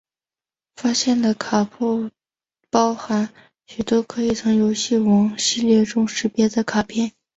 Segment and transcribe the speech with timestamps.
[0.77, 2.11] 发布的卡片
[2.71, 3.31] 包含
[3.67, 7.11] 许多可以从游戏王系列中识别的卡片！